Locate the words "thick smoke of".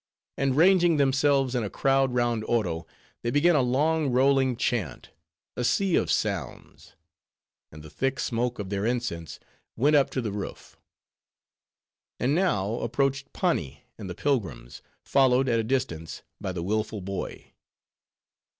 7.91-8.71